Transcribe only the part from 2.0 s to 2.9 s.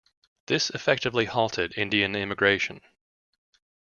immigration.